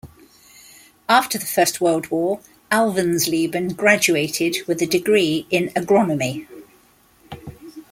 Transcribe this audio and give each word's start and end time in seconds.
After 1.07 1.37
the 1.37 1.45
First 1.45 1.79
World 1.79 2.09
War, 2.09 2.39
Alvensleben 2.71 3.77
graduated 3.77 4.55
with 4.65 4.81
a 4.81 4.87
degree 4.87 5.45
in 5.51 5.69
agronomy. 5.75 6.47